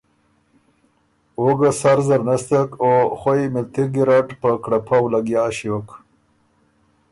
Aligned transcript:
او 1.37 1.45
ګۀ 1.59 1.71
سر 1.81 1.97
زر 2.07 2.21
نستک 2.27 2.69
او 2.83 2.91
خوئ 3.19 3.43
مِلتِغ 3.53 3.87
ګیرډ 3.95 4.27
په 4.41 4.49
کړپؤ 4.63 5.03
لګیا 5.13 5.43
ݭیوک۔ 5.55 5.89